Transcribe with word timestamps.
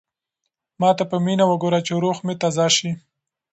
ما 0.79 0.89
ته 0.97 1.03
په 1.11 1.17
مینه 1.25 1.45
وګوره 1.47 1.79
چې 1.87 1.93
روح 2.03 2.17
مې 2.25 2.33
تازه 2.41 2.67
شي. 2.75 2.91